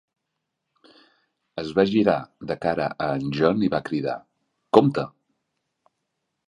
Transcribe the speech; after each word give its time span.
Es 1.63 1.69
va 1.79 1.85
girar 1.91 2.17
de 2.53 2.57
cara 2.65 2.89
a 3.07 3.11
en 3.19 3.31
John 3.39 3.63
i 3.69 3.73
va 3.77 3.85
cridar, 3.91 4.19
"Compte!" 4.79 5.07